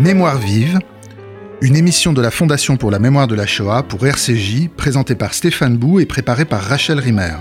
[0.00, 0.80] Mémoire vive,
[1.62, 5.34] une émission de la Fondation pour la mémoire de la Shoah pour RCJ, présentée par
[5.34, 7.36] Stéphane Bou et préparée par Rachel Rimmer.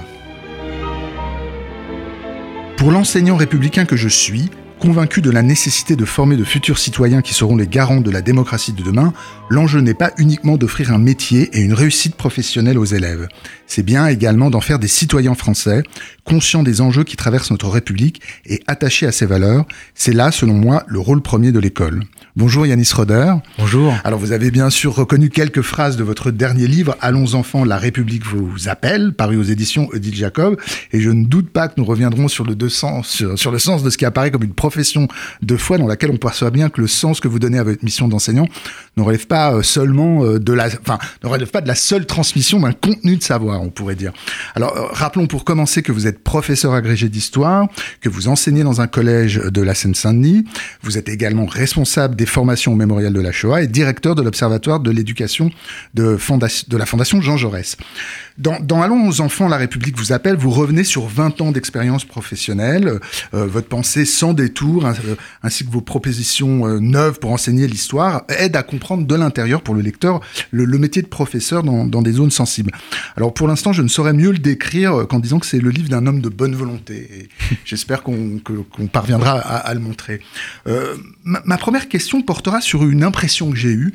[2.77, 4.51] Pour l'enseignant républicain que je suis,
[4.83, 8.21] convaincu de la nécessité de former de futurs citoyens qui seront les garants de la
[8.21, 9.13] démocratie de demain,
[9.49, 13.29] l'enjeu n'est pas uniquement d'offrir un métier et une réussite professionnelle aux élèves.
[13.65, 15.83] C'est bien également d'en faire des citoyens français,
[16.23, 19.65] conscients des enjeux qui traversent notre République et attachés à ses valeurs.
[19.95, 22.03] C'est là, selon moi, le rôle premier de l'école.
[22.35, 23.35] Bonjour Yanis Roder.
[23.59, 23.93] Bonjour.
[24.03, 27.77] Alors vous avez bien sûr reconnu quelques phrases de votre dernier livre, Allons enfants, la
[27.77, 30.59] République vous appelle, paru aux éditions Odile Jacob,
[30.91, 33.59] et je ne doute pas que nous reviendrons sur le, deux sens, sur, sur le
[33.59, 35.07] sens de ce qui apparaît comme une profession
[35.43, 37.85] de foi dans laquelle on perçoit bien que le sens que vous donnez à votre
[37.85, 38.47] mission d'enseignant
[38.97, 42.07] ne relève pas euh, seulement euh, de la, enfin, ne relève pas de la seule
[42.07, 44.11] transmission d'un contenu de savoir, on pourrait dire.
[44.55, 47.67] Alors euh, rappelons pour commencer que vous êtes professeur agrégé d'histoire,
[48.01, 50.45] que vous enseignez dans un collège de la Seine-Saint-Denis,
[50.81, 54.79] vous êtes également responsable des formations au mémorial de la Shoah et directeur de l'Observatoire
[54.79, 55.51] de l'éducation
[55.93, 56.17] de,
[56.67, 57.77] de, la Fondation Jean Jaurès.
[58.37, 62.03] Dans, dans, Allons aux enfants, la République vous appelle, vous revenez sur 20 ans d'expérience
[62.03, 62.99] professionnelle,
[63.33, 67.67] euh, votre pensée sans détour, hein, euh, ainsi que vos propositions euh, neuves pour enseigner
[67.67, 70.19] l'histoire, aident à comprendre de l'intérieur pour le lecteur
[70.51, 72.71] le, le, métier de professeur dans, dans, des zones sensibles.
[73.15, 75.89] Alors pour l'instant, je ne saurais mieux le décrire qu'en disant que c'est le livre
[75.89, 77.29] d'un homme de bonne volonté.
[77.65, 80.21] J'espère qu'on qu parviendra à, à, le montrer.
[81.23, 83.93] Ma, ma, première question portera sur une impression que j'ai eue.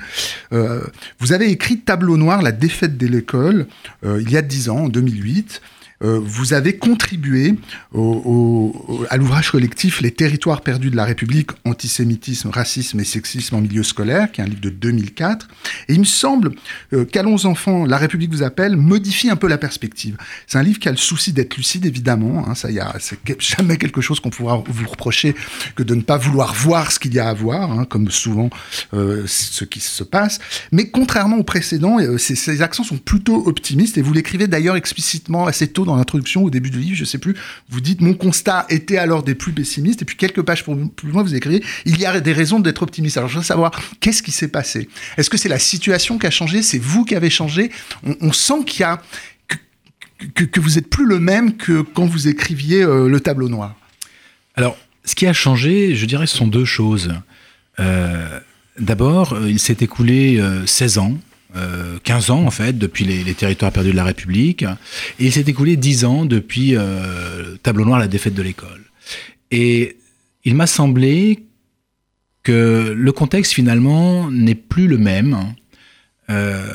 [0.51, 3.67] vous avez écrit Tableau noir, la défaite de l'école
[4.05, 5.61] il y a dix ans, en 2008.
[6.03, 7.57] Euh, vous avez contribué
[7.93, 13.57] au, au, à l'ouvrage collectif Les territoires perdus de la République, antisémitisme, racisme et sexisme
[13.57, 15.49] en milieu scolaire, qui est un livre de 2004.
[15.89, 16.53] Et il me semble
[16.93, 20.17] euh, qu'Allons enfants, la République vous appelle, modifie un peu la perspective.
[20.47, 22.49] C'est un livre qui a le souci d'être lucide, évidemment.
[22.49, 25.35] Hein, ça y a, c'est jamais quelque chose qu'on pourra vous reprocher
[25.75, 28.51] que de ne pas vouloir voir ce qu'il y a à voir, hein, comme souvent
[28.95, 30.39] euh, ce qui se passe.
[30.71, 33.99] Mais contrairement au précédent, euh, ces, ces accents sont plutôt optimistes.
[33.99, 37.19] Et vous l'écrivez d'ailleurs explicitement assez tôt dans l'introduction, au début du livre, je sais
[37.19, 37.35] plus,
[37.69, 41.23] vous dites mon constat était alors des plus pessimistes, et puis quelques pages plus loin,
[41.23, 43.17] vous écrivez il y a des raisons d'être optimiste.
[43.17, 44.89] Alors je veux savoir qu'est-ce qui s'est passé?
[45.17, 46.63] Est-ce que c'est la situation qui a changé?
[46.63, 47.71] C'est vous qui avez changé?
[48.21, 49.03] On, sent qu'il y a
[50.35, 53.77] que, que, vous êtes plus le même que quand vous écriviez euh, le tableau noir.
[54.57, 57.13] Alors, ce qui a changé, je dirais, ce sont deux choses.
[57.81, 58.41] Euh,
[58.81, 63.35] D'abord, il s'est écoulé euh, 16 ans euh, 15 ans en fait depuis les, les,
[63.35, 64.63] territoires perdus de la République.
[65.19, 68.85] Et il s'est écoulé 10 ans depuis euh, Tableau noir la défaite de l'école.
[69.51, 69.97] Et
[70.45, 71.45] il m'a semblé
[72.43, 75.55] que le contexte finalement n'est plus le même.
[76.31, 76.73] Euh,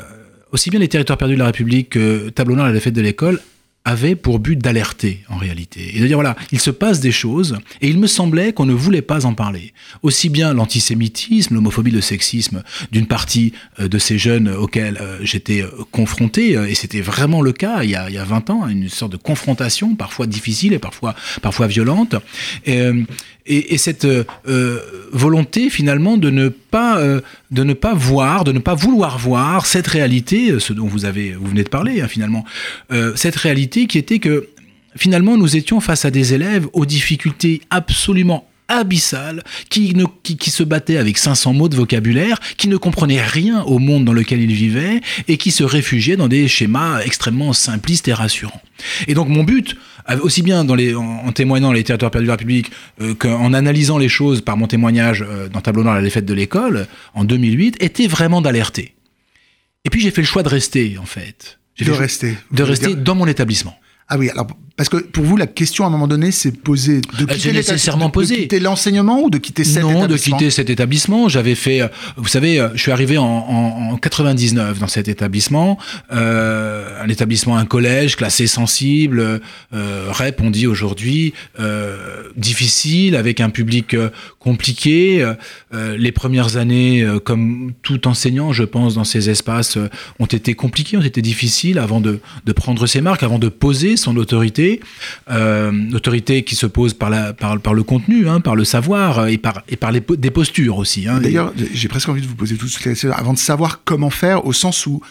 [0.52, 3.40] aussi bien les territoires perdus de la République que Tableau noir la défaite de l'école
[3.86, 5.96] avait pour but d'alerter en réalité.
[5.96, 8.74] Et de dire voilà il se passe des choses et il me semblait qu'on ne
[8.74, 9.74] voulait pas en parler.
[10.02, 15.66] Aussi bien l'antisémitisme l'homophobie le sexisme d'une partie euh, de ces jeunes auxquels euh, j'étais
[15.92, 18.68] confronté euh, et c'était vraiment le cas il y, a, il y a 20 ans
[18.68, 22.16] une sorte de confrontation parfois difficile et parfois parfois violente
[23.46, 24.80] et, et cette euh,
[25.12, 27.22] volonté finalement de ne pas euh,
[27.52, 31.34] de ne pas voir de ne pas vouloir voir cette réalité ce dont vous avez
[31.34, 32.46] vous venez de parler hein, finalement
[32.92, 34.50] euh, cette réalité qui était que
[34.96, 40.50] finalement nous étions face à des élèves aux difficultés absolument abyssal qui, ne, qui, qui
[40.50, 44.42] se battait avec 500 mots de vocabulaire, qui ne comprenait rien au monde dans lequel
[44.42, 48.62] il vivait et qui se réfugiait dans des schémas extrêmement simplistes et rassurants.
[49.08, 49.76] Et donc mon but,
[50.22, 52.72] aussi bien dans les, en, en témoignant les territoires perdus de la République
[53.02, 56.34] euh, qu'en analysant les choses par mon témoignage euh, dans Tableau noir la défaite de
[56.34, 58.96] l'école en 2008, était vraiment d'alerter.
[59.86, 61.60] Et puis j'ai fait le choix de rester en fait.
[61.80, 62.38] De rester.
[62.52, 63.78] De rester dans mon établissement.
[64.10, 67.02] Ah oui, alors parce que pour vous, la question à un moment donné, c'est posé
[67.20, 68.36] de quitter, nécessairement posé.
[68.36, 71.30] de quitter l'enseignement ou de quitter cet non, établissement de quitter cet établissement.
[71.30, 71.82] J'avais fait,
[72.18, 75.78] vous savez, je suis arrivé en, en, en 99 dans cet établissement,
[76.12, 79.42] euh, un établissement, un collège classé sensible,
[79.74, 85.24] euh, REP, on dit aujourd'hui, euh, difficile, avec un public euh, compliqué.
[85.74, 89.90] Euh, les premières années, euh, comme tout enseignant, je pense, dans ces espaces, euh,
[90.20, 93.93] ont été compliquées, ont été difficiles avant de, de prendre ses marques, avant de poser
[93.98, 94.80] son autorité
[95.30, 99.28] euh, autorité qui se pose par, la, par, par le contenu, hein, par le savoir
[99.28, 101.08] et par, et par les, des postures aussi.
[101.08, 104.10] Hein, D'ailleurs, j'ai presque envie de vous poser tout ce questions avant de savoir comment
[104.10, 105.02] faire, au sens où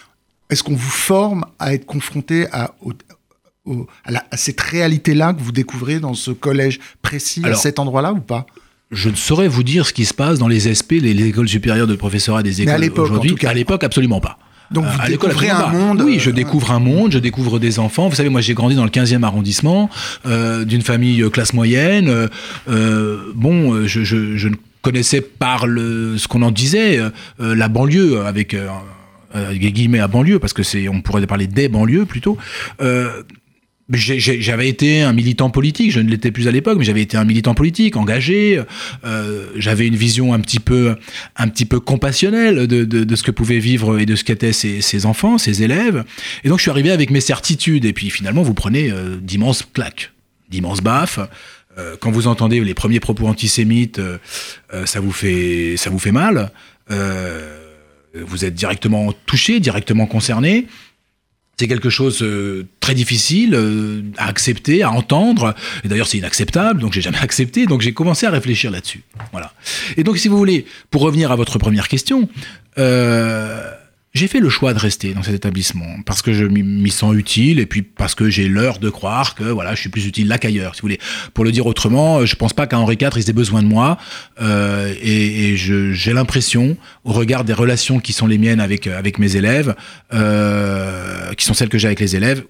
[0.51, 2.93] est-ce qu'on vous forme à être confronté à, au,
[3.65, 7.61] au, à, la, à cette réalité-là que vous découvrez dans ce collège précis, Alors, à
[7.61, 8.47] cet endroit-là ou pas?
[8.93, 11.49] je ne saurais vous dire ce qui se passe dans les SP, les, les écoles
[11.49, 13.35] supérieures de professorat des écoles aujourd'hui.
[13.47, 14.39] À l'époque, absolument pas.
[14.73, 16.03] Donc vous à découvrez un monde.
[16.03, 18.09] Oui, je découvre un monde, je découvre des enfants.
[18.09, 19.91] Vous savez, moi j'ai grandi dans le 15e arrondissement,
[20.27, 22.29] euh, d'une famille classe moyenne.
[22.69, 26.99] Euh, bon, je, je, je ne connaissais par le, ce qu'on en disait,
[27.39, 28.57] la banlieue avec
[29.35, 32.37] des guillemets à banlieue parce que c'est, on pourrait parler des banlieues plutôt.
[33.91, 37.25] J'avais été un militant politique, je ne l'étais plus à l'époque, mais j'avais été un
[37.25, 38.63] militant politique engagé.
[39.05, 40.97] Euh, j'avais une vision un petit peu,
[41.37, 44.53] un petit peu compassionnelle de, de, de ce que pouvaient vivre et de ce qu'étaient
[44.53, 46.05] ces, ces, enfants, ces élèves.
[46.45, 47.85] Et donc je suis arrivé avec mes certitudes.
[47.85, 50.13] Et puis finalement, vous prenez euh, d'immenses claques,
[50.49, 51.19] d'immenses baffes.
[51.79, 54.19] Euh, quand vous entendez les premiers propos antisémites, euh,
[54.75, 56.51] euh, ça vous fait, ça vous fait mal.
[58.15, 60.67] vous êtes directement touché, directement concerné
[61.63, 65.55] c'est quelque chose euh, très difficile euh, à accepter, à entendre.
[65.85, 67.67] Et d'ailleurs, c'est inacceptable, donc j'ai jamais accepté.
[67.67, 69.03] Donc j'ai commencé à réfléchir là-dessus.
[69.31, 69.53] Voilà.
[69.97, 72.29] Et donc, si vous voulez, pour revenir à votre première question,
[72.79, 73.71] euh,
[74.13, 77.59] j'ai fait le choix de rester dans cet établissement parce que je m'y sens utile
[77.59, 80.39] et puis parce que j'ai l'heure de croire que voilà, je suis plus utile là
[80.39, 80.75] qu'ailleurs.
[80.75, 81.01] Si vous voulez,
[81.33, 83.99] pour le dire autrement, je pense pas qu'à Henri IV ils aient besoin de moi
[84.41, 89.19] euh, et, et j'ai l'impression, au regard des relations qui sont les miennes avec avec
[89.19, 89.75] mes élèves,
[90.13, 92.45] euh, qui sont celles que j'ai avec les élèves,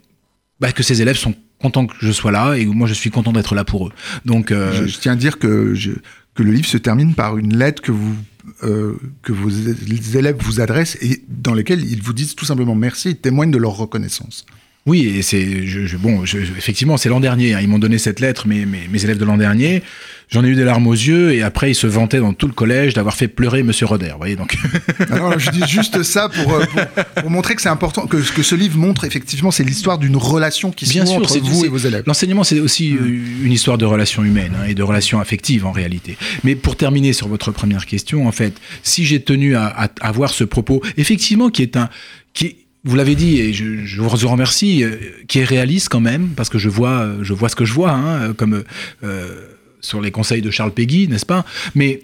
[0.58, 3.32] bah, que ces élèves sont contents que je sois là et moi je suis content
[3.32, 3.92] d'être là pour eux.
[4.24, 5.92] Donc, euh, je, tiens à dire que je,
[6.34, 8.16] que le livre se termine par une lettre que vous
[8.62, 13.10] euh, que vos élèves vous adressent et dans lesquels ils vous disent tout simplement merci
[13.10, 14.46] et témoignent de leur reconnaissance.
[14.84, 17.54] Oui, et c'est je, bon, effectivement, c'est l'an dernier.
[17.54, 19.82] Hein, ils m'ont donné cette lettre, mes, mes, mes élèves de l'an dernier.
[20.28, 22.54] J'en ai eu des larmes aux yeux, et après, ils se vantaient dans tout le
[22.54, 24.08] collège d'avoir fait pleurer Monsieur Roder.
[24.12, 24.56] Vous voyez, donc.
[25.10, 28.32] Alors, je dis juste ça pour, euh, pour, pour, montrer que c'est important, que ce
[28.32, 31.66] que ce livre montre, effectivement, c'est l'histoire d'une relation qui se Bien sûr, entre vous
[31.66, 32.02] et vos élèves.
[32.06, 33.44] L'enseignement, c'est aussi mmh.
[33.44, 36.16] une histoire de relations humaines hein, et de relations affectives en réalité.
[36.44, 40.44] Mais pour terminer sur votre première question, en fait, si j'ai tenu à, avoir ce
[40.44, 41.90] propos, effectivement, qui est un,
[42.32, 44.96] qui vous l'avez dit et je, vous remercie, euh,
[45.28, 47.72] qui est réaliste quand même, parce que je vois, euh, je vois ce que je
[47.72, 48.64] vois, hein, comme
[49.04, 49.48] euh,
[49.80, 51.44] sur les conseils de Charles Péguy, n'est-ce pas?
[51.74, 52.02] Mais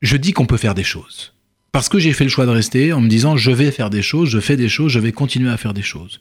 [0.00, 1.34] je dis qu'on peut faire des choses.
[1.72, 4.02] Parce que j'ai fait le choix de rester en me disant je vais faire des
[4.02, 6.20] choses, je fais des choses, je vais continuer à faire des choses.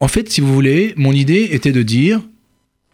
[0.00, 2.20] En fait, si vous voulez, mon idée était de dire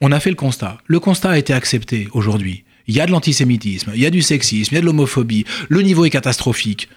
[0.01, 0.79] on a fait le constat.
[0.87, 2.65] Le constat a été accepté aujourd'hui.
[2.87, 5.45] Il y a de l'antisémitisme, il y a du sexisme, il y a de l'homophobie,
[5.69, 6.89] le niveau est catastrophique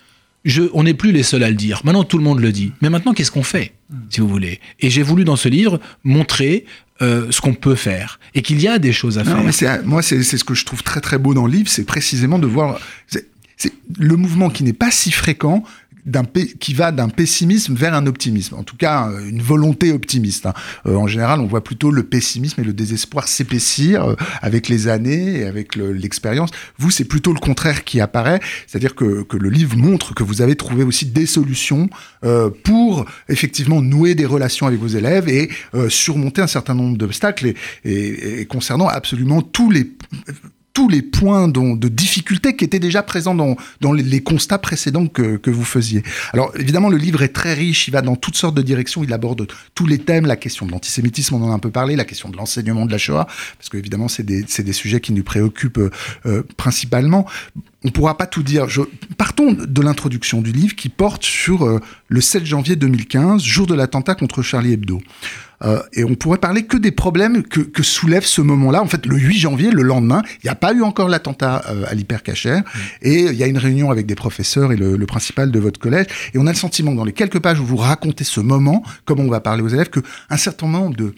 [0.45, 1.81] je, on n'est plus les seuls à le dire.
[1.83, 2.71] Maintenant, tout le monde le dit.
[2.81, 3.73] Mais maintenant, qu'est-ce qu'on fait,
[4.09, 4.59] si vous voulez?
[4.79, 6.65] Et j'ai voulu dans ce livre montrer
[7.01, 9.79] euh, ce qu'on peut faire et qu'il y a des choses à non, faire.
[9.79, 12.39] Mais moi, c'est ce que je trouve très très beau dans le livre, c'est précisément
[12.39, 15.63] de voir c'est le mouvement qui n'est pas si fréquent
[16.59, 18.55] qui va d'un pessimisme vers un optimisme.
[18.55, 20.45] En tout cas, euh, une volonté optimiste.
[20.45, 20.53] Hein.
[20.85, 24.87] Euh, en général, on voit plutôt le pessimisme et le désespoir s'épaissir euh, avec les
[24.87, 26.49] années et avec l'expérience.
[26.77, 30.41] vous, c'est plutôt le contraire qui apparaît, c'est-à-dire que, que, le livre montre que vous
[30.41, 31.89] avez trouvé aussi des solutions
[32.63, 35.49] pour effectivement nouer des relations avec vos élèves et
[35.89, 39.91] surmonter un certain nombre d'obstacles et, et, et concernant absolument tous les
[40.81, 45.39] tous les points de difficulté qui étaient déjà présents dans, dans les, constats précédents que,
[45.51, 46.01] vous faisiez.
[46.33, 49.13] Alors évidemment, le livre est très riche, il va dans toutes sortes de directions, il
[49.13, 49.45] aborde
[49.75, 52.29] tous les thèmes, la question de l'antisémitisme, on en a un peu parlé, la question
[52.29, 53.27] de l'enseignement de la Shoah,
[53.59, 55.91] parce que évidemment, c'est des, des, sujets qui nous préoccupent
[56.25, 57.27] euh, principalement
[57.83, 58.67] on ne pourra pas tout dire.
[59.17, 61.79] Partons de l'introduction du livre qui porte sur euh,
[62.09, 65.01] le 7 janvier 2015, jour de l'attentat contre Charlie Hebdo.
[65.63, 68.81] Euh, et on pourrait parler que des problèmes que, que soulève ce moment-là.
[68.81, 71.83] En fait, le 8 janvier, le lendemain, il n'y a pas eu encore l'attentat euh,
[71.87, 72.59] à l'hypercachère.
[72.59, 72.79] Mmh.
[73.01, 75.79] Et il y a une réunion avec des professeurs et le, le, principal de votre
[75.79, 76.07] collège.
[76.33, 79.23] Et on a le sentiment, dans les quelques pages où vous racontez ce moment, comment
[79.23, 81.13] on va parler aux élèves, qu'un certain nombre de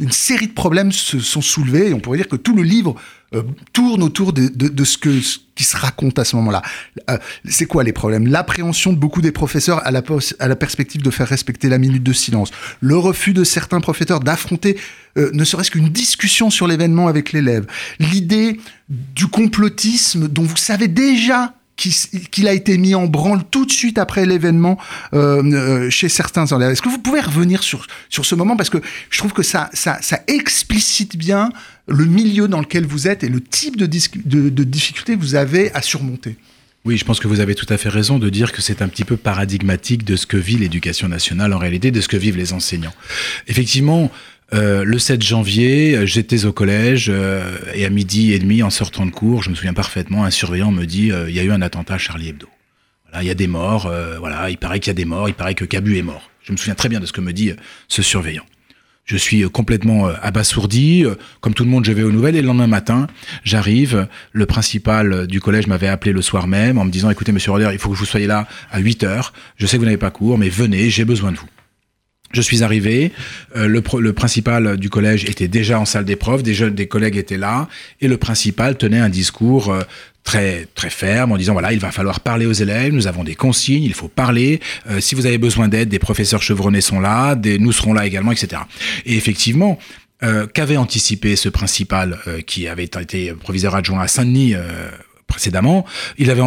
[0.00, 2.94] une série de problèmes se sont soulevés et on pourrait dire que tout le livre
[3.34, 3.42] euh,
[3.74, 6.62] tourne autour de, ce, qui se raconte à ce moment-là.
[7.10, 8.26] Euh, c'est quoi les problèmes?
[8.26, 10.02] L'appréhension de beaucoup des professeurs à la,
[10.38, 14.20] à la perspective de faire respecter la minute de silence, le refus de certains professeurs
[14.20, 14.78] d'affronter
[15.18, 17.66] euh, ne serait-ce qu'une discussion sur l'événement avec l'élève,
[17.98, 18.58] l'idée
[18.88, 23.98] du complotisme dont vous savez déjà qu'il a été mis en branle tout de suite
[23.98, 24.78] après l'événement
[25.14, 26.72] euh, euh, chez certains élèves.
[26.72, 28.56] Est-ce que vous pouvez revenir sur, sur ce moment?
[28.56, 28.78] Parce que
[29.10, 31.50] je trouve que ça, ça, ça explicite bien
[31.86, 35.36] le milieu dans lequel vous êtes et le type de, de, de difficultés que vous
[35.36, 36.36] avez à surmonter.
[36.84, 38.88] Oui, je pense que vous avez tout à fait raison de dire que c'est un
[38.88, 42.36] petit peu paradigmatique de ce que vit l'éducation nationale en réalité, de ce que vivent
[42.36, 42.94] les enseignants.
[43.46, 44.10] Effectivement,
[44.54, 49.04] euh, le 7 janvier, j'étais au collège euh, et à midi et demi, en sortant
[49.04, 51.50] de cours, je me souviens parfaitement, un surveillant me dit euh, il y a eu
[51.50, 52.48] un attentat à Charlie Hebdo.
[53.04, 53.86] Voilà, il y a des morts.
[53.86, 55.28] Euh, voilà, il paraît qu'il y a des morts.
[55.28, 56.30] Il paraît que Cabu est mort.
[56.42, 57.52] Je me souviens très bien de ce que me dit
[57.88, 58.44] ce surveillant.
[59.04, 61.06] Je suis complètement abasourdi.
[61.40, 62.36] Comme tout le monde, je vais aux nouvelles.
[62.36, 63.06] Et le lendemain matin,
[63.44, 64.06] j'arrive.
[64.32, 67.70] Le principal du collège m'avait appelé le soir même en me disant, écoutez, monsieur Roder,
[67.72, 69.32] il faut que vous soyez là à 8 heures.
[69.56, 71.48] Je sais que vous n'avez pas cours, mais venez, j'ai besoin de vous.
[72.32, 73.12] Je suis arrivé,
[73.56, 77.16] euh, le, le, principal du collège était déjà en salle d'épreuve, des jeunes, des collègues
[77.16, 77.68] étaient là,
[78.02, 79.80] et le principal tenait un discours euh,
[80.24, 83.34] très très ferme en disant voilà il va falloir parler aux élèves, nous avons des
[83.34, 84.60] consignes, il faut parler.
[84.90, 88.06] Euh, si vous avez besoin d'aide, des professeurs chevronnés sont là, des, nous serons là
[88.06, 88.62] également, etc.
[89.06, 89.78] Et effectivement.
[90.52, 94.56] qu'avait anticipé ce principal qui avait été proviseur adjoint à Saint-Denis
[95.28, 95.84] précédemment,
[96.16, 96.42] il avait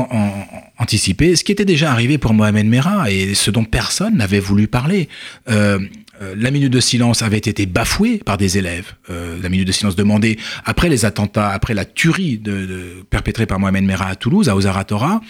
[0.77, 4.67] anticipé ce qui était déjà arrivé pour Mohamed Merah et ce dont personne n'avait voulu
[4.67, 5.07] parler.
[5.49, 5.79] Euh,
[6.21, 8.93] euh, la minute de silence avait été bafouée par des élèves.
[9.09, 12.41] Euh, la minute de silence demandée après les attentats, après la tuerie
[13.09, 15.21] perpétrée par Mohamed Merah à Toulouse, à Ozara Torah.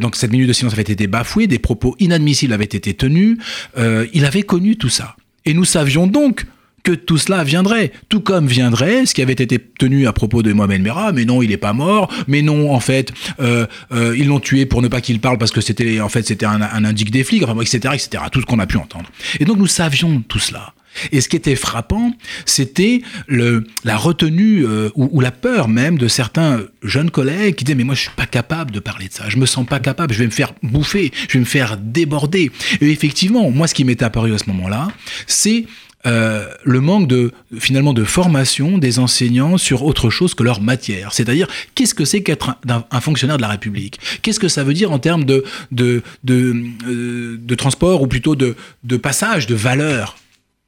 [0.00, 3.38] donc cette minute de silence avait été bafouée, des propos inadmissibles avaient été tenus.
[3.76, 5.16] il avait connu tout ça.
[5.44, 6.46] Et nous savions donc
[6.84, 7.90] que tout cela viendrait.
[8.08, 11.42] Tout comme viendrait ce qui avait été tenu à propos de Mohamed Merah, mais non,
[11.42, 14.88] il n'est pas mort, mais non, en fait, euh, euh, ils l'ont tué pour ne
[14.88, 17.60] pas qu'il parle parce que c'était, en fait, c'était un, un indique des flics, enfin,
[17.60, 19.10] etc., etc., tout ce qu'on a pu entendre.
[19.40, 20.74] Et donc nous savions tout cela.
[21.12, 22.12] Et ce qui était frappant,
[22.46, 27.74] c'était la retenue euh, ou, ou, la peur même de certains jeunes collègues qui disaient
[27.74, 30.14] mais moi je suis pas capable de parler de ça, je me sens pas capable,
[30.14, 32.50] je vais me faire bouffer, je vais me faire déborder.
[32.80, 34.88] Et effectivement, moi ce qui m'était apparu à ce moment-là,
[35.26, 35.64] c'est
[36.06, 41.12] euh, le manque de finalement de formation des enseignants sur autre chose que leur matière.
[41.12, 43.98] C'est-à-dire, qu'est-ce que c'est qu'être un, fonctionnaire de la République?
[44.22, 46.54] Qu'est-ce que ça veut dire en termes de, de, de,
[46.86, 50.16] euh, de transport ou plutôt de, de passage de valeurs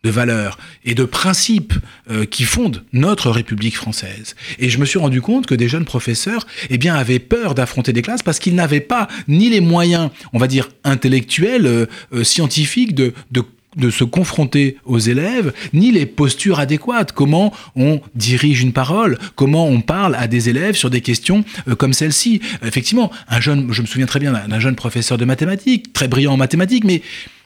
[0.05, 1.75] de valeurs et de principes
[2.11, 4.37] euh, qui fondent notre République française?
[4.61, 7.93] Et je me suis rendu compte que des jeunes professeurs eh bien, avaient peur d'affronter
[7.93, 11.88] des classes parce qu'ils n'avaient pas ni les moyens, on va dire, intellectuels,
[12.23, 13.43] scientifiques de, de
[13.76, 17.12] de se confronter aux élèves, ni les postures adéquates.
[17.12, 21.75] Comment on dirige une parole, comment on parle à des élèves sur des questions euh,
[21.75, 22.40] comme celle-ci.
[22.64, 26.35] Effectivement, un jeune, je me souviens très bien d'un jeune professeur de mathématiques, très brillant
[26.35, 27.00] en mathématiques, mais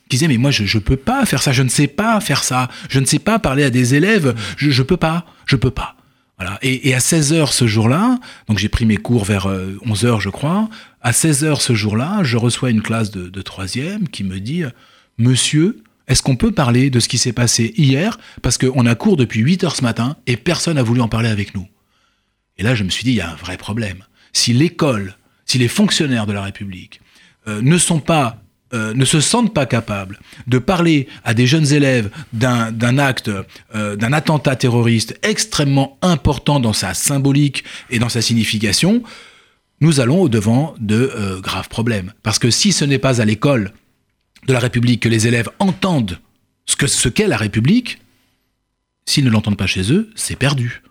[0.09, 2.43] qui disait mais moi je ne peux pas faire ça, je ne sais pas faire
[2.43, 5.71] ça, je ne sais pas parler à des élèves, je ne peux pas, je peux
[5.71, 5.97] pas.
[6.37, 6.59] Voilà.
[6.63, 8.19] Et, à 16 heures ce jour-là,
[8.49, 9.47] donc j'ai pris mes cours vers
[9.85, 10.71] 11 euh, je crois,
[11.03, 14.65] à 16 heures ce jour-là, je reçois une classe de troisième qui me dit
[15.19, 15.77] Monsieur,
[16.11, 18.19] est-ce qu'on peut parler de ce qui s'est passé hier?
[18.43, 21.29] Parce qu'on a cours depuis 8 heures ce matin et personne n'a voulu en parler
[21.29, 21.69] avec nous.
[22.59, 24.03] Et là, je me suis dit, il y a un vrai problème.
[24.33, 27.01] Si l'école, si les fonctionnaires de la République
[27.47, 28.39] euh, ne sont pas
[28.73, 33.31] euh, ne se sentent pas capables de parler à des jeunes élèves d'un acte,
[33.75, 39.03] euh, d'un attentat terroriste extrêmement important dans sa symbolique et dans sa signification,
[39.81, 42.13] nous allons au-devant de graves problèmes.
[42.23, 43.73] Parce que si ce n'est pas à l'école
[44.47, 46.19] de la République, que les élèves entendent
[46.67, 48.01] ce qu'est ce la République,
[49.07, 50.83] s'ils ne l'entendent pas chez eux, c'est perdu.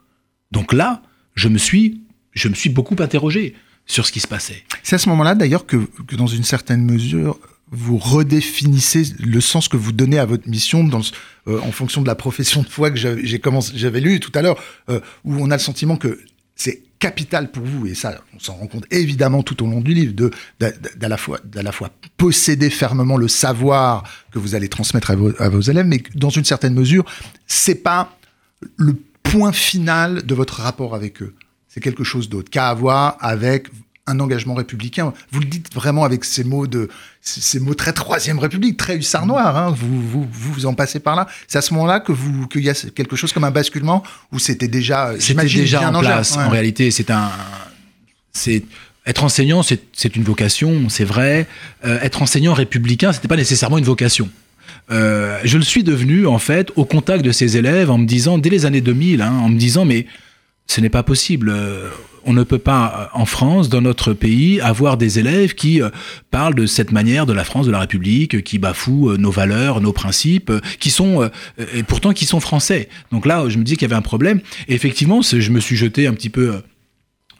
[0.51, 1.01] Donc là,
[1.35, 2.01] je me suis,
[2.33, 4.63] je me suis beaucoup interrogé sur ce qui se passait.
[4.83, 5.77] C'est à ce moment-là d'ailleurs que,
[6.07, 7.39] que, dans une certaine mesure,
[7.71, 11.01] vous redéfinissez le sens que vous donnez à votre mission dans,
[11.47, 14.99] euh, en fonction de la profession de foi que j'avais lu tout à l'heure, euh,
[15.23, 16.19] où on a le sentiment que
[16.55, 19.93] c'est capital pour vous, et ça, on s'en rend compte évidemment tout au long du
[19.93, 24.67] livre, de, d'à la fois, d'à la fois posséder fermement le savoir que vous allez
[24.67, 27.05] transmettre à vos, à vos élèves, mais dans une certaine mesure,
[27.47, 28.17] c'est pas
[28.75, 31.33] le point final de votre rapport avec eux.
[31.69, 33.67] C'est quelque chose d'autre qu'à avoir avec
[34.09, 35.13] un engagement républicain.
[35.31, 36.89] Vous le dites vraiment avec ces mots de
[37.21, 39.55] ces mots très troisième République, très hussard noir.
[39.55, 39.75] Hein.
[39.77, 41.27] Vous, vous, vous en passez par là.
[41.47, 44.39] C'est à ce moment-là que vous qu'il y a quelque chose comme un basculement où
[44.39, 46.37] c'était déjà c'était déjà en place.
[46.37, 47.29] En réalité, c'est un
[48.31, 48.63] c'est
[49.05, 51.47] être enseignant, c'est une vocation, c'est vrai.
[51.85, 54.29] Euh, être enseignant républicain, c'était pas nécessairement une vocation.
[54.91, 58.37] Euh, je le suis devenu en fait au contact de ces élèves en me disant
[58.37, 60.05] dès les années 2000, hein, en me disant mais
[60.69, 61.49] ce n'est pas possible.
[61.49, 61.89] Euh,
[62.25, 65.89] on ne peut pas, euh, en France, dans notre pays, avoir des élèves qui euh,
[66.29, 69.93] parlent de cette manière de la France, de la République, qui bafouent nos valeurs, nos
[69.93, 71.29] principes, qui sont,
[71.73, 72.87] et pourtant qui sont français.
[73.11, 74.41] Donc là, je me dis qu'il y avait un problème.
[74.67, 76.61] Et effectivement, je me suis jeté un petit peu,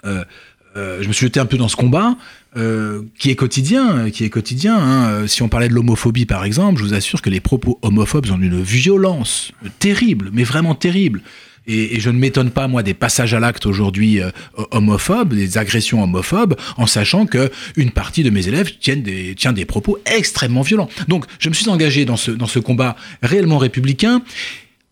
[0.03, 2.17] je me suis jeté un peu dans ce combat.
[2.55, 4.77] qui est quotidien, qui est quotidien.
[4.77, 5.27] Hein.
[5.27, 8.41] Si on parlait de l'homophobie, par exemple, je vous assure que les propos homophobes ont
[8.41, 11.21] une violence terrible, mais vraiment terrible.
[11.69, 14.31] Et, je ne m'étonne pas, moi, des passages à l'acte aujourd'hui euh,
[14.71, 19.53] homophobes, des agressions homophobes, en sachant que une partie de mes élèves tiennent des, tient
[19.53, 20.89] des propos extrêmement violents.
[21.07, 24.21] Donc, je me suis engagé dans ce, dans ce combat réellement républicain,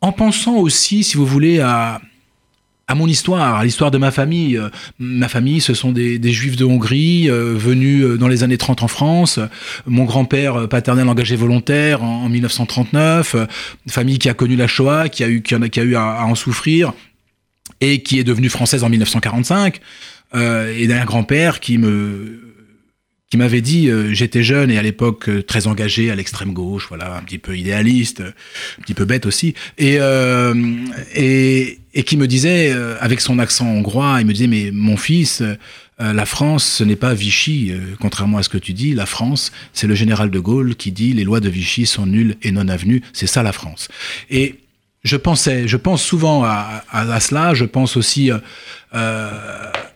[0.02, 2.00] en pensant aussi, si vous voulez, à,
[2.88, 4.58] à mon histoire, à l'histoire de ma famille.
[4.58, 8.44] Euh, ma famille, ce sont des, des juifs de Hongrie euh, venus euh, dans les
[8.44, 9.40] années 30 en France.
[9.86, 13.36] Mon grand-père paternel engagé volontaire en, 1939.
[13.90, 16.24] famille qui a connu la Shoah, qui a eu, qui a, qui a eu à,
[16.26, 16.94] en souffrir
[17.82, 19.80] et qui est devenue française en 1945.
[20.36, 22.48] et d'un grand-père qui me
[23.30, 26.86] qui m'avait dit, euh, j'étais jeune et à l'époque euh, très engagé à l'extrême gauche,
[26.88, 30.54] voilà, un petit peu idéaliste, un petit peu bête aussi, et euh,
[31.14, 35.44] et, et qui me disait, avec son accent hongrois, il me disait, mais mon fils,
[36.00, 38.94] la France, ce n'est pas Vichy, contrairement à ce que tu dis.
[38.94, 42.38] La France, c'est le général de Gaulle qui dit les lois de Vichy sont nulles
[42.44, 43.02] et non avenues.
[43.14, 43.88] C'est ça la France.
[44.30, 44.60] Et
[45.04, 47.54] je pensais, je pense souvent à, cela.
[47.54, 49.30] Je pense aussi euh,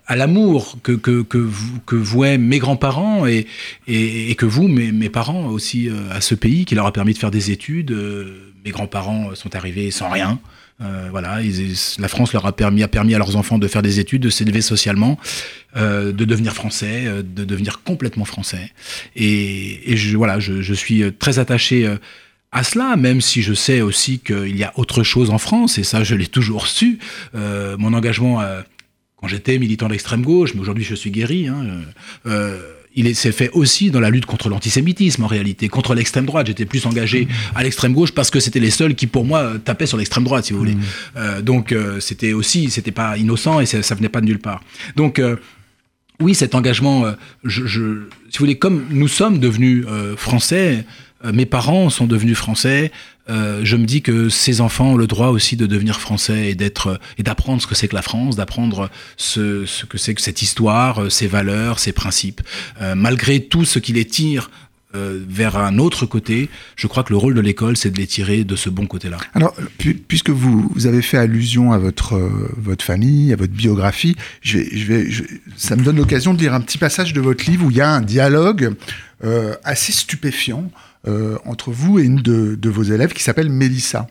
[0.07, 3.45] à l'amour que, que, que, vouaient mes grands-parents et,
[3.87, 7.31] que vous, mes, parents aussi, euh, à ce pays qui leur a permis de faire
[7.31, 7.91] des études.
[7.91, 10.39] Euh, mes grands-parents sont arrivés sans rien.
[10.81, 11.39] Euh, voilà,
[11.99, 15.19] la France leur a permis, à leurs enfants de faire des études, de s'élever socialement,
[15.75, 18.71] euh, de devenir français, euh, de devenir complètement français.
[19.15, 21.87] Et, je, voilà, je, suis très attaché
[22.51, 25.83] à cela, même si je sais aussi qu'il y a autre chose en France, et
[25.83, 26.99] ça je l'ai toujours su.
[27.33, 28.41] mon engagement
[29.17, 31.63] quand j'étais militant d'extrême gauche, mais aujourd'hui je suis guéri, hein,
[32.95, 36.47] il s'est fait aussi dans la lutte contre l'antisémitisme en réalité, contre l'extrême droite.
[36.47, 37.29] J'étais plus engagé mmh.
[37.55, 40.45] à l'extrême gauche parce que c'était les seuls qui pour moi tapaient sur l'extrême droite,
[40.45, 40.75] si vous voulez.
[40.75, 40.81] Mmh.
[41.17, 44.39] Euh, donc euh, c'était aussi, c'était pas innocent et ça, ça venait pas de nulle
[44.39, 44.61] part.
[44.95, 45.37] Donc euh,
[46.21, 50.85] oui, cet engagement, euh, je, je, si vous voulez, comme nous sommes devenus euh, français,
[51.23, 52.91] mes parents sont devenus français,
[53.29, 56.55] euh, je me dis que ces enfants ont le droit aussi de devenir français et
[56.55, 60.41] d'être et d'apprendre ce que c'est que la France, d'apprendre ce, que c'est que cette
[60.41, 62.41] histoire, euh, ses valeurs, ses principes.
[62.81, 64.49] Euh, malgré tout ce qui les tire
[64.93, 68.07] euh, vers un autre côté, je crois que le rôle de l'école, c'est de les
[68.07, 69.19] tirer de ce bon côté-là.
[69.33, 74.17] Alors, pu puisque vous, avez fait allusion à votre, euh, votre famille, à votre biographie,
[74.41, 75.07] je vais,
[75.55, 77.81] ça me donne l'occasion de lire un petit passage de votre livre où il y
[77.81, 78.73] a un dialogue
[79.23, 80.69] euh, assez stupéfiant
[81.07, 84.07] euh, entre vous et une de, vos élèves qui s'appelle Mélissa.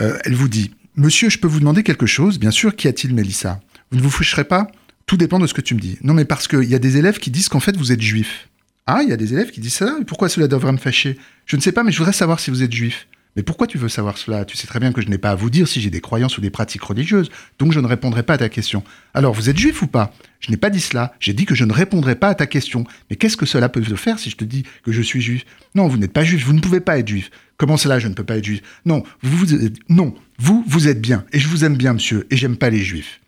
[0.00, 2.38] Euh, elle vous dit Monsieur, je peux vous demander quelque chose?
[2.38, 3.60] Bien sûr, qu'y a-t-il, Mélissa?
[3.90, 4.68] Vous ne vous foucherez pas?
[5.06, 5.98] Tout dépend de ce que tu me dis.
[6.02, 8.48] Non, mais parce qu'il y a des élèves qui disent qu'en fait, vous êtes juif.
[8.86, 11.18] Ah, il y a des élèves qui disent ça, et pourquoi cela devrait me fâcher?
[11.44, 13.08] Je ne sais pas, mais je voudrais savoir si vous êtes juif.
[13.36, 14.46] Mais pourquoi tu veux savoir cela?
[14.46, 16.38] Tu sais très bien que je n'ai pas à vous dire si j'ai des croyances
[16.38, 18.82] ou des pratiques religieuses, donc je ne répondrai pas à ta question.
[19.12, 20.14] Alors, vous êtes juif ou pas?
[20.40, 22.84] Je n'ai pas dit cela, j'ai dit que je ne répondrai pas à ta question.
[23.10, 25.44] Mais qu'est-ce que cela peut te faire si je te dis que je suis juif?
[25.74, 27.30] Non, vous n'êtes pas juif, vous ne pouvez pas être juif.
[27.58, 28.62] Comment cela, je ne peux pas être juif?
[28.86, 29.74] Non, vous, vous êtes...
[29.90, 32.82] non, vous, vous êtes bien, et je vous aime bien, monsieur, et j'aime pas les
[32.82, 33.20] juifs.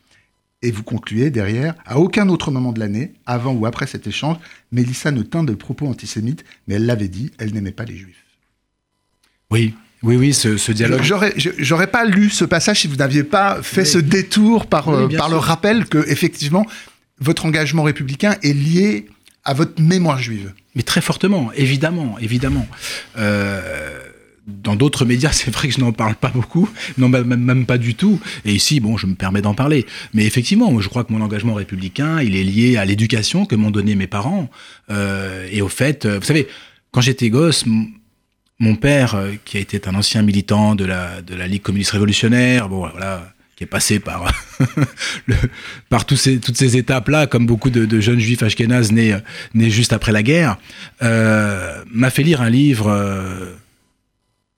[0.63, 4.39] Et vous concluez derrière, à aucun autre moment de l'année, avant ou après cet échange,
[4.73, 8.25] Mélissa ne tint de propos antisémites, mais elle l'avait dit, elle n'aimait pas les juifs.
[9.51, 11.03] Oui, oui, oui, ce, ce dialogue.
[11.03, 15.29] J'aurais, pas lu ce passage si vous n'aviez pas fait ce détour par, oui, par
[15.29, 16.67] le rappel que, effectivement,
[17.21, 19.07] votre engagement républicain est lié
[19.45, 20.53] à votre mémoire juive.
[20.75, 22.69] Mais très fortement, évidemment, évidemment.
[23.17, 23.99] Euh,
[24.47, 27.79] dans d'autres médias, c'est vrai que je n'en parle pas beaucoup, non même, même pas
[27.79, 28.21] du tout.
[28.45, 29.85] Et ici, bon, je me permets d'en parler.
[30.15, 33.73] Mais effectivement, je crois que mon engagement républicain, il est lié à l'éducation que m'ont
[33.73, 34.49] donné mes parents
[34.91, 36.47] euh, et au fait, vous savez,
[36.93, 37.65] quand j'étais gosse,
[38.59, 41.93] mon père, euh, qui a été un ancien militant de la, de la Ligue communiste
[41.93, 44.33] révolutionnaire, bon, voilà, qui est passé par,
[45.27, 45.35] le,
[45.89, 49.17] par tous ces, toutes ces étapes-là, comme beaucoup de, jeunes juifs ashkénazes nés,
[49.55, 50.59] nés juste après la guerre,
[51.03, 53.53] euh, m'a fait lire un livre, euh,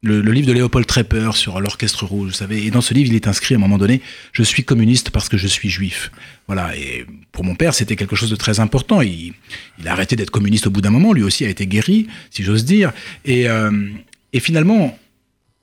[0.03, 2.65] le, le, livre de Léopold Trepper sur l'orchestre rouge, vous savez.
[2.65, 4.01] Et dans ce livre, il est inscrit à un moment donné,
[4.33, 6.11] je suis communiste parce que je suis juif.
[6.47, 6.75] Voilà.
[6.77, 9.03] Et pour mon père, c'était quelque chose de très important.
[9.03, 9.35] Il,
[9.79, 11.13] il a arrêté d'être communiste au bout d'un moment.
[11.13, 12.93] Lui aussi a été guéri, si j'ose dire.
[13.27, 13.71] Et, euh,
[14.33, 14.99] et finalement,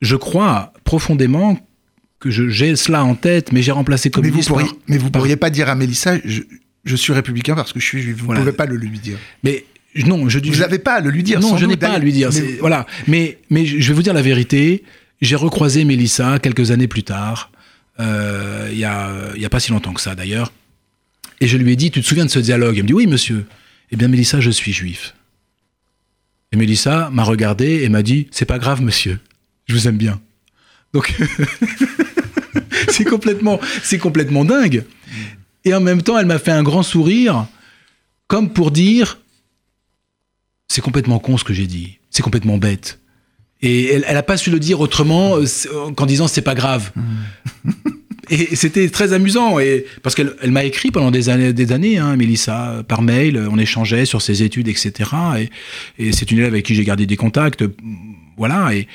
[0.02, 1.60] je crois profondément
[2.20, 4.50] que j'ai cela en tête, mais j'ai remplacé communiste.
[4.50, 4.84] Mais vous pourriez, par...
[4.88, 6.42] mais vous pourriez pas dire à Mélissa, je,
[6.84, 8.18] je, suis républicain parce que je suis juif.
[8.18, 8.42] Vous ne voilà.
[8.42, 9.18] pouvez pas le lui dire.
[9.44, 9.66] Mais
[10.06, 11.40] non, je Vous n'avez pas à le lui dire.
[11.40, 12.30] Non, je n'ai pas à lui dire.
[12.34, 12.58] Mais...
[12.60, 12.86] Voilà.
[13.08, 14.84] Mais, mais je vais vous dire la vérité.
[15.22, 17.52] J'ai recroisé Mélissa quelques années plus tard.
[18.00, 20.52] Euh, il y a, il y a pas si longtemps que ça d'ailleurs.
[21.40, 22.78] Et je lui ai dit, tu te souviens de ce dialogue?
[22.78, 23.46] Elle me dit, oui, monsieur.
[23.92, 25.14] Eh bien, Mélissa, je suis juif.
[26.52, 29.20] Et Mélissa m'a regardé et m'a dit, c'est pas grave, monsieur.
[29.66, 30.20] Je vous aime bien.
[30.94, 31.14] Donc,
[32.90, 34.84] c'est complètement, c'est complètement dingue.
[35.66, 37.48] Et en même temps, elle m'a fait un grand sourire,
[38.28, 39.20] comme pour dire,
[40.68, 43.00] c'est complètement con ce que j'ai dit, c'est complètement bête.
[43.62, 45.38] Et elle, elle a pas su le dire autrement
[45.96, 46.92] qu'en disant c'est pas grave.
[46.96, 47.72] Mmh.
[48.30, 51.98] et c'était très amusant et parce qu'elle elle, m'a écrit pendant des années, des années,
[51.98, 55.12] hein, Mélissa, par mail, on échangeait sur ses études, etc.
[55.40, 55.50] Et,
[55.98, 57.64] et c'est une élève avec qui j'ai gardé des contacts,
[58.38, 58.74] voilà.
[58.76, 58.88] Et,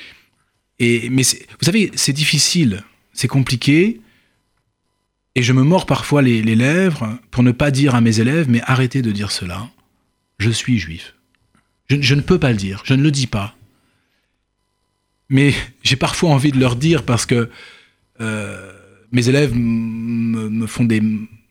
[0.79, 2.83] et mais vous savez, c'est difficile,
[3.13, 4.01] c'est compliqué.
[5.35, 8.51] Et je me mords parfois les, les lèvres pour ne pas dire à mes élèves,
[8.51, 9.71] mais arrêtez de dire cela.
[10.39, 11.15] Je suis juif.
[11.89, 13.55] Je, ne peux pas le dire, je ne le dis pas.
[15.29, 17.51] Mais j'ai parfois envie de leur dire parce que
[18.21, 18.73] euh,
[19.13, 21.03] mes élèves me font des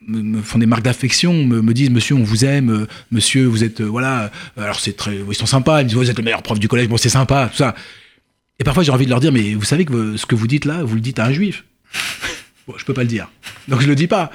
[0.08, 4.32] me, font des marques d'affection, me, disent Monsieur, on vous aime, Monsieur, vous êtes voilà.
[4.58, 5.82] Alors c'est très, ils sont sympas.
[5.82, 6.88] Ils disent Vous êtes le meilleur prof du collège.
[6.88, 7.76] Bon, c'est sympa, tout ça.
[8.60, 10.66] Et parfois, j'ai envie de leur dire Mais vous savez que ce que vous dites
[10.66, 11.64] là, vous le dites à un juif.
[12.72, 13.30] Bon, je peux pas le dire.
[13.68, 14.32] Donc je le dis pas.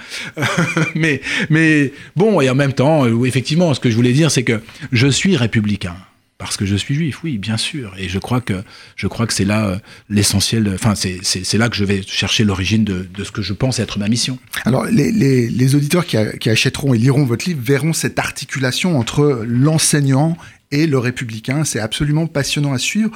[0.95, 1.21] mais,
[1.51, 4.61] mais bon, et en même temps, effectivement, ce que je voulais dire, c'est que
[4.93, 5.97] je suis républicain
[6.39, 7.95] parce que je suis juif, oui, bien sûr.
[7.97, 8.63] Et je crois que
[8.95, 9.79] je crois que c'est là euh,
[10.11, 10.71] l'essentiel.
[10.75, 13.99] Enfin, c'est là que je vais chercher l'origine de, de, ce que je pense être
[13.99, 14.39] ma mission.
[14.65, 18.99] Alors, les, les, les auditeurs qui, qui, achèteront et liront votre livre verront cette articulation
[18.99, 20.37] entre l'enseignant
[20.71, 21.65] et le républicain.
[21.65, 23.11] C'est absolument passionnant à suivre.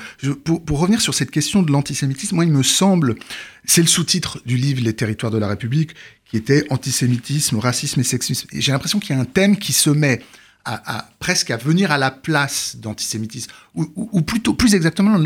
[0.45, 3.17] Pour, revenir sur cette question de l'antisémitisme, moi, il me semble,
[3.65, 8.05] c'est le sous-titre du livre Les territoires de la République, qui était antisémitisme, racisme et
[8.05, 8.49] sexisme.
[8.53, 10.23] J'ai l'impression qu'il y a un thème qui se met
[10.65, 15.17] à, presque à venir à la place d'antisémitisme, ou, plutôt, plus exactement,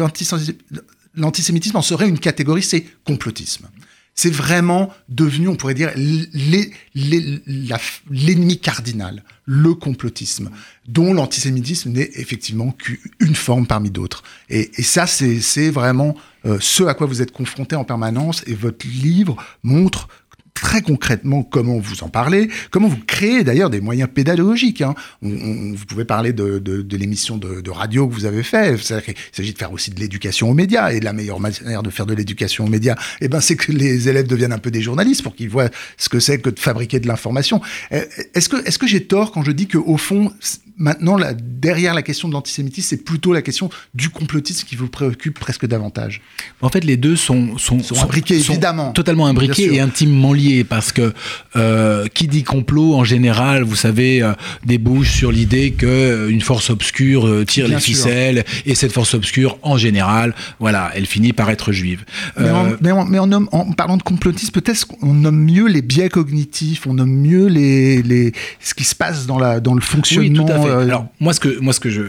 [1.17, 3.69] l'antisémitisme en serait une catégorie, c'est complotisme.
[4.15, 5.91] C'est vraiment devenu, on pourrait dire,
[6.95, 10.51] l'ennemi cardinal, le complotisme,
[10.87, 14.23] dont l'antisémitisme n'est effectivement qu'une forme parmi d'autres.
[14.49, 16.15] Et, ça, c'est vraiment
[16.47, 20.09] euh, ce à quoi vous êtes confronté en permanence, et votre livre montre
[20.65, 24.81] très concrètement comment vous en parlez, comment vous créez d'ailleurs des moyens pédagogiques.
[24.81, 24.95] Hein.
[25.21, 28.75] vous pouvez parler de, l'émission de, radio que vous avez fait.
[28.75, 30.91] Il s'agit de faire aussi de l'éducation aux médias.
[30.91, 34.09] Et la meilleure manière de faire de l'éducation aux médias, eh ben, c'est que les
[34.09, 36.99] élèves deviennent un peu des journalistes pour qu'ils voient ce que c'est que de fabriquer
[36.99, 37.61] de l'information.
[37.91, 40.33] Eh, est-ce que, est-ce que j'ai tort quand je dis qu'au fond,
[40.77, 45.39] maintenant, derrière la question de l'antisémitisme, c'est plutôt la question du complotisme qui vous préoccupe
[45.39, 46.21] presque davantage.
[46.61, 48.93] En fait, les deux sont, sont, imbriqués, évidemment.
[48.93, 51.13] Totalement imbriqués et intimement liés, parce que
[51.57, 54.33] euh, qui dit complot, en général, vous savez, euh,
[54.65, 59.77] débouche sur l'idée qu'une euh, force obscure tire les ficelles, et cette force obscure, en
[59.77, 62.05] général, voilà, elle finit par être juive.
[62.39, 62.51] Mais,
[62.91, 67.15] en, mais, en, parlant de complotisme, peut-être qu'on nomme mieux les biais cognitifs, on nomme
[67.15, 70.64] mieux les, les, ce qui se passe dans, la, dans le fonctionnement.
[70.65, 72.03] Euh, Alors, moi, ce que, moi, ce que je.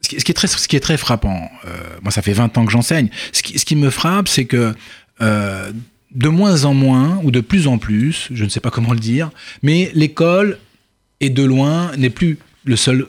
[0.00, 1.70] Ce qui, est, très, ce qui est très frappant, euh,
[2.02, 3.08] moi, ça fait 20 ans que j'enseigne.
[3.32, 4.74] Ce qui, ce qui me frappe, c'est que.
[5.20, 5.70] Euh,
[6.14, 8.98] de moins en moins, ou de plus en plus, je ne sais pas comment le
[8.98, 9.30] dire,
[9.62, 10.58] mais l'école
[11.20, 13.06] est de loin, n'est plus le seul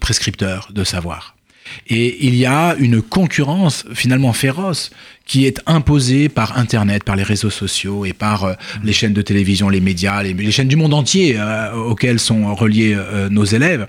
[0.00, 1.36] prescripteur de savoir.
[1.88, 4.90] Et il y a une concurrence finalement féroce
[5.28, 9.22] qui est imposée par Internet, par les réseaux sociaux et par euh, les chaînes de
[9.22, 13.86] télévision, les médias, les, chaînes du monde entier euh, auxquelles sont reliés euh, nos élèves.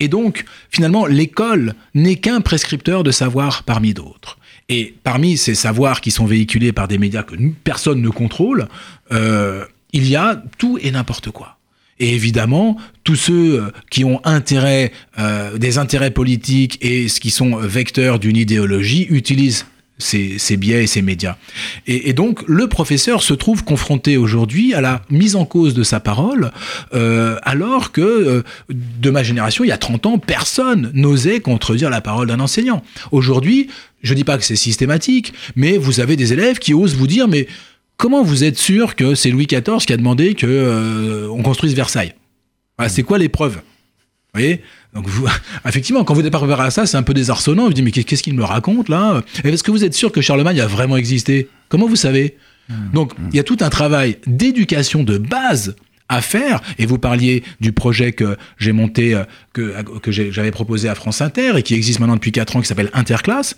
[0.00, 4.38] et donc, finalement, l'école n'est qu'un prescripteur de savoir parmi d'autres.
[4.68, 8.68] Et parmi ces savoirs qui sont véhiculés par des médias que personne ne contrôle,
[9.10, 11.58] il y a tout et n'importe quoi.
[12.00, 18.18] Et évidemment, tous ceux qui ont intérêt, euh, des intérêts politiques et qui sont vecteurs
[18.18, 19.66] d'une idéologie utilisent
[19.98, 21.36] ces, biais et ces médias.
[21.86, 26.00] Et, donc, le professeur se trouve confronté aujourd'hui à la mise en cause de sa
[26.00, 26.50] parole,
[26.94, 32.00] euh, alors que de ma génération, il y a 30 ans, personne n'osait contredire la
[32.00, 32.82] parole d'un enseignant.
[33.12, 33.68] Aujourd'hui,
[34.02, 37.06] je ne dis pas que c'est systématique, mais vous avez des élèves qui osent vous
[37.06, 37.46] dire, mais
[37.96, 41.74] comment vous êtes sûr que c'est Louis XIV qui a demandé que euh, on construise
[41.74, 42.14] Versailles?
[42.88, 44.60] C'est quoi les preuves Vous voyez?
[44.94, 45.26] Donc vous,
[45.66, 47.66] effectivement, quand vous pas préparé à ça, c'est un peu désarçonnant.
[47.66, 49.22] Vous dites mais qu'est-ce qu'il me raconte là?
[49.42, 51.48] Est-ce que vous êtes sûr que Charlemagne a vraiment existé?
[51.68, 52.36] Comment vous savez?
[52.68, 52.74] Mmh.
[52.92, 55.76] Donc il y a tout un travail d'éducation de base
[56.08, 56.60] à faire.
[56.78, 61.20] Et vous parliez du projet que j'ai monté, euh, que, que j'avais proposé à France
[61.20, 63.56] Inter et qui existe maintenant depuis 4 ans, qui s'appelle Interclasse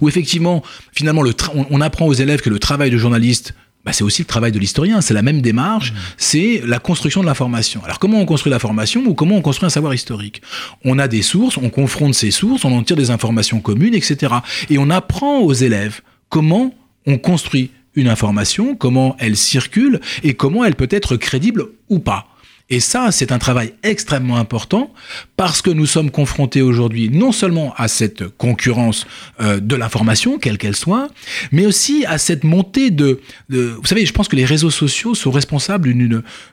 [0.00, 1.34] où effectivement, finalement, le
[1.70, 4.58] on, apprend aux élèves que le travail de journaliste, bah, c'est aussi le travail de
[4.58, 5.96] l'historien, c'est la même démarche, mmh.
[6.18, 7.82] c'est la construction de l'information.
[7.84, 10.42] Alors comment on construit l'information ou comment on construit un savoir historique?
[10.84, 14.34] On a des sources, on confronte ces sources, on en tire des informations communes, etc.
[14.68, 16.74] Et on apprend aux élèves comment
[17.06, 22.26] on construit une information, comment elle circule et comment elle peut être crédible ou pas.
[22.70, 24.94] Et ça, c'est un travail extrêmement important
[25.36, 29.06] parce que nous sommes confrontés aujourd'hui non seulement à cette concurrence
[29.40, 31.08] euh, de l'information, quelle qu'elle soit,
[31.50, 35.32] mais aussi à cette montée de, Vous savez, je pense que les réseaux sociaux sont
[35.32, 35.92] responsables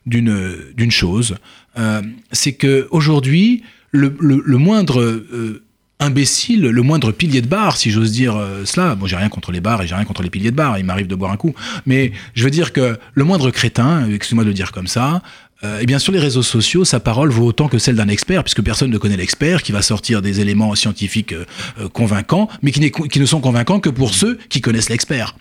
[0.06, 1.36] d'une chose,
[1.78, 2.02] euh,
[2.32, 4.10] c'est que aujourd'hui, le,
[4.58, 5.64] moindre euh,
[6.00, 8.96] imbécile, le moindre pilier de bar, si j'ose dire cela.
[8.96, 10.86] Bon, j'ai rien contre les bars et j'ai rien contre les piliers de bar, il
[10.86, 11.54] m'arrive de boire un coup.
[11.86, 15.22] Mais je veux dire que le moindre crétin, excusez-moi de le dire comme ça,
[15.64, 18.44] euh, eh bien, sur les réseaux sociaux, sa parole vaut autant que celle d'un expert,
[18.44, 21.46] puisque personne ne connaît l'expert qui va sortir des éléments scientifiques euh,
[21.80, 25.36] euh, convaincants, mais qui, qui, ne sont convaincants que pour ceux qui connaissent l'expert.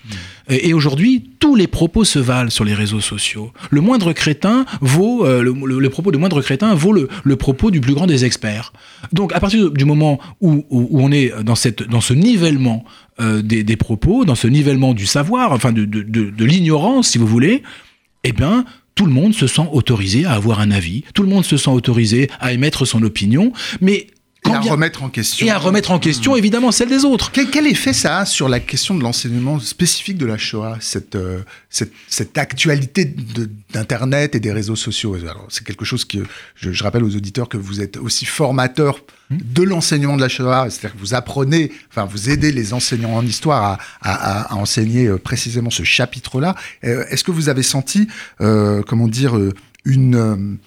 [0.49, 0.53] Mm.
[0.55, 3.53] Et, aujourd'hui, tous les propos se valent sur les réseaux sociaux.
[3.71, 8.07] Le moindre crétin vaut le, propos de moindre crétin vaut le, propos du plus grand
[8.07, 8.73] des experts.
[9.13, 12.85] Donc, à partir du moment où, on est dans cette dans ce nivellement
[13.19, 17.19] des, des, propos, dans ce nivellement du savoir, enfin de, de, de, de l'ignorance, si
[17.19, 17.63] vous voulez,
[18.23, 18.65] eh bien
[18.97, 21.71] tout le monde se sent autorisé à avoir un avis, tout le monde se sent
[21.71, 24.09] autorisé à émettre son opinion, mais
[24.49, 25.47] et à remettre en question.
[25.47, 26.39] Et à remettre en question, mmh.
[26.39, 27.31] évidemment, celle des autres.
[27.33, 31.41] Quel, effet ça a sur la question de l'enseignement spécifique de la Shoah, cette, euh,
[31.71, 33.05] cette, cette, actualité
[33.73, 35.17] d'Internet et des réseaux sociaux?
[35.49, 36.19] C'est quelque chose que
[36.55, 39.37] je, je, rappelle aux auditeurs que vous êtes aussi formateur mmh.
[39.43, 43.25] de l'enseignement de la Shoah, c'est-à-dire que vous apprenez, enfin, vous aidez les enseignants en
[43.27, 46.55] histoire à, à, à enseigner euh, précisément ce chapitre-là.
[46.85, 48.09] Euh, est-ce que vous avez senti,
[48.41, 49.39] euh, comment dire,
[49.85, 50.59] une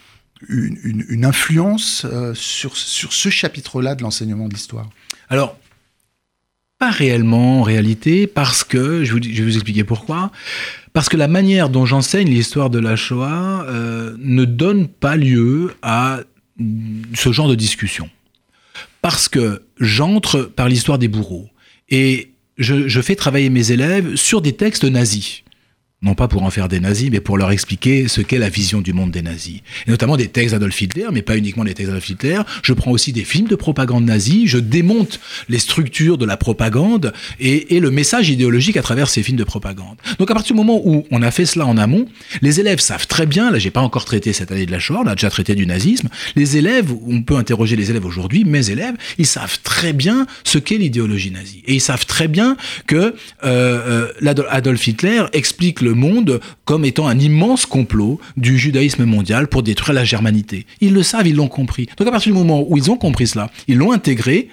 [0.48, 4.90] une, influence euh, sur, ce chapitre-là de l'enseignement de l'histoire?
[5.30, 5.58] Alors,
[6.78, 10.32] pas réellement en réalité, parce que, je, vais vous expliquer pourquoi,
[10.94, 15.76] parce que la manière dont j'enseigne l'histoire de la Shoah euh, ne donne pas lieu
[15.82, 16.22] à
[17.14, 18.10] ce genre de discussion.
[19.02, 21.50] Parce que j'entre par l'histoire des bourreaux
[21.90, 25.44] et je, fais travailler mes élèves sur des textes nazis
[26.02, 28.80] non pas pour en faire des nazis, mais pour leur expliquer ce qu'est la vision
[28.80, 29.58] du monde des nazis.
[29.86, 32.40] Et notamment des textes d'Adolf Hitler, mais pas uniquement les textes d'Adolf Hitler.
[32.64, 37.12] Je prends aussi des films de propagande nazie, je démonte les structures de la propagande
[37.40, 39.98] et, et, le message idéologique à travers ces films de propagande.
[40.20, 42.08] Donc à partir du moment où on a fait cela en amont,
[42.42, 45.02] les élèves savent très bien, là j'ai pas encore traité cette année de la Shoah,
[45.04, 48.70] on a déjà traité du nazisme, les élèves, on peut interroger les élèves aujourd'hui, mes
[48.70, 51.62] élèves, ils savent très bien ce qu'est l'idéologie nazie.
[51.66, 52.56] Et ils savent très bien
[52.88, 58.58] que euh, euh, Adolf Hitler explique le le monde comme étant un immense complot du
[58.58, 60.66] judaïsme mondial pour détruire la germanité.
[60.82, 61.88] Ils le savent, ils l'ont compris.
[61.98, 64.50] Donc à partir du moment où ils ont compris cela, ils l'ont intégré,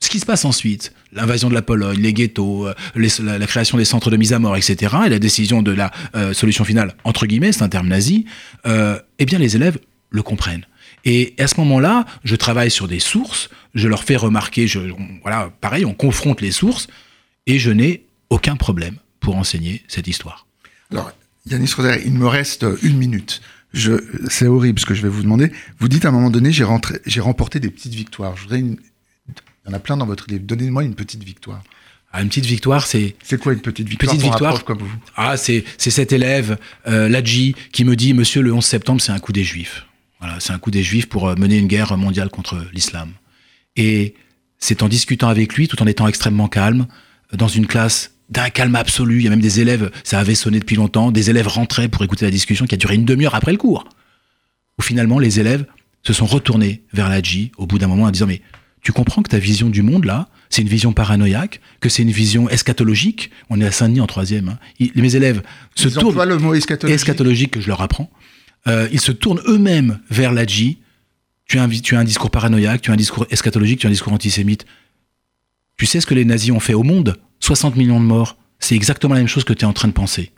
[0.00, 2.74] ce qui se passe ensuite, l'invasion de la Pologne, les ghettos, euh,
[3.18, 6.34] la, création des centres de mise à mort, etc., et la décision de la euh,
[6.34, 8.26] solution finale, entre guillemets, c'est un terme nazi,
[8.66, 9.78] euh, eh bien les élèves
[10.10, 10.66] le comprennent.
[11.04, 14.80] Et à ce moment-là, je travaille sur des sources, je leur fais remarquer, je,
[15.22, 16.88] voilà, pareil, on confronte les sources,
[17.46, 20.46] et je n'ai aucun problème pour enseigner cette histoire.
[20.90, 21.12] Alors,
[21.46, 23.40] Yannis Roder, il me reste une minute.
[23.72, 23.92] Je,
[24.28, 25.50] c'est horrible ce que je vais vous demander.
[25.78, 28.36] Vous dites à un moment donné, j'ai, rentré, j'ai remporté des petites victoires.
[28.36, 28.76] Je voudrais une...
[29.28, 30.44] Il y en a plein dans votre livre.
[30.44, 31.62] Donnez-moi une petite victoire.
[32.12, 33.14] Ah, une petite victoire, c'est.
[33.22, 34.64] C'est quoi une petite victoire Petite victoire.
[34.64, 34.90] Comme vous?
[35.16, 39.12] Ah, c'est, c'est cet élève, euh, Ladji, qui me dit Monsieur, le 11 septembre, c'est
[39.12, 39.86] un coup des Juifs.
[40.20, 43.12] Voilà, c'est un coup des Juifs pour euh, mener une guerre mondiale contre l'islam.
[43.76, 44.14] Et
[44.58, 46.86] c'est en discutant avec lui, tout en étant extrêmement calme,
[47.32, 49.18] dans une classe d'un calme absolu.
[49.18, 52.02] Il y a même des élèves, ça avait sonné depuis longtemps, des élèves rentraient pour
[52.02, 53.84] écouter la discussion qui a duré une demi-heure après le cours.
[54.78, 55.66] Où finalement, les élèves
[56.02, 58.40] se sont retournés vers l'Adji au bout d'un moment en disant, mais
[58.82, 62.10] tu comprends que ta vision du monde, là, c'est une vision paranoïaque, que c'est une
[62.10, 63.30] vision eschatologique?
[63.48, 64.48] On est à Saint-Denis en troisième.
[64.48, 64.86] Hein.
[64.96, 65.42] mes élèves
[65.74, 66.28] se tournent...
[66.28, 67.00] le mot eschatologique.
[67.00, 68.10] eschatologique que je leur apprends.
[68.66, 70.78] Euh, ils se tournent eux-mêmes vers l'Adji.
[71.46, 73.88] Tu as, un, tu as un discours paranoïaque, tu as un discours eschatologique, tu as
[73.88, 74.64] un discours antisémite.
[75.76, 77.18] Tu sais ce que les nazis ont fait au monde?
[77.42, 79.92] 60 millions de morts, c'est exactement la même chose que tu es en train de
[79.92, 80.30] penser.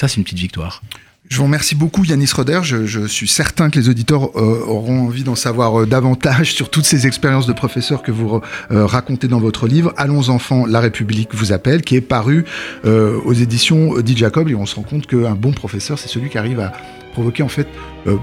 [0.00, 0.80] Ça, c'est une petite victoire.
[1.28, 2.60] Je vous remercie beaucoup Yanis Roder.
[2.62, 6.86] Je, suis certain que les auditeurs euh, auront envie d'en savoir euh, davantage sur toutes
[6.86, 9.92] ces expériences de professeurs que vous euh, racontez dans votre livre.
[9.96, 12.46] Allons enfants, la République vous appelle, qui est paru
[12.84, 14.48] aux éditions Di Jacob.
[14.48, 16.72] Et on se rend compte qu'un bon professeur, c'est celui qui arrive à
[17.18, 17.66] provoquer en fait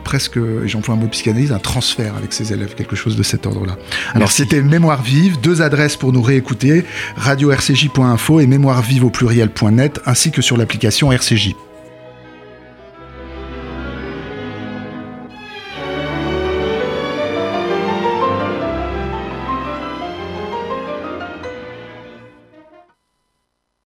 [0.05, 3.45] presque, et j'emploie un mot psychanalyse, un transfert avec ses élèves, quelque chose de cet
[3.45, 3.75] ordre-là.
[4.13, 6.86] Alors c'était Mémoire vive, deux adresses pour nous réécouter,
[7.17, 11.55] radio-rcj.info et mémoire vive au pluriel.net, ainsi que sur l'application RCJ.